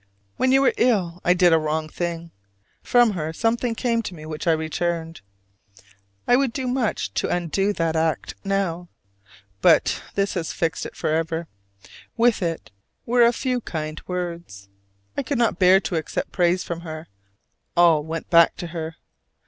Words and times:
When 0.37 0.51
you 0.51 0.63
were 0.63 0.73
ill 0.77 1.21
I 1.23 1.35
did 1.35 1.53
a 1.53 1.59
wrong 1.59 1.87
thing: 1.87 2.31
from 2.81 3.11
her 3.11 3.31
something 3.31 3.75
came 3.75 4.01
to 4.01 4.15
me 4.15 4.25
which 4.25 4.47
I 4.47 4.51
returned. 4.51 5.21
I 6.27 6.35
would 6.35 6.53
do 6.53 6.65
much 6.67 7.13
to 7.13 7.29
undo 7.29 7.71
that 7.73 7.95
act 7.95 8.33
now; 8.43 8.89
but 9.61 10.01
this 10.15 10.33
has 10.33 10.53
fixed 10.53 10.87
it 10.87 10.95
forever. 10.95 11.47
With 12.17 12.41
it 12.41 12.71
were 13.05 13.21
a 13.21 13.31
few 13.31 13.61
kind 13.61 14.01
words. 14.07 14.69
I 15.15 15.21
could 15.21 15.37
not 15.37 15.59
bear 15.59 15.79
to 15.81 15.95
accept 15.97 16.31
praise 16.31 16.63
from 16.63 16.79
her: 16.79 17.07
all 17.77 18.03
went 18.03 18.27
back 18.31 18.55
to 18.57 18.67
her! 18.73 18.95